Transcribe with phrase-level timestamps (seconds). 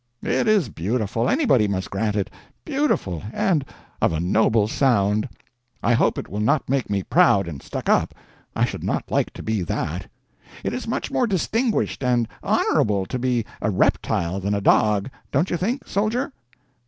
[0.23, 2.31] "It is beautiful, anybody must grant it;
[2.65, 3.63] beautiful, and
[4.01, 5.29] of a noble sound.
[5.83, 9.43] I hope it will not make me proud and stuck up—I should not like to
[9.43, 10.07] be that.
[10.63, 15.51] It is much more distinguished and honorable to be a reptile than a dog, don't
[15.51, 16.33] you think, Soldier?"